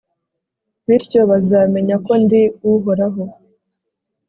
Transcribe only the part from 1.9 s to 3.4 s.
ko ndi Uhoraho